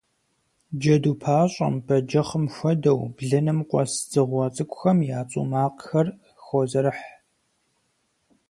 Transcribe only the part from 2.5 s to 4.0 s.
хуэдэу, блыным къуэс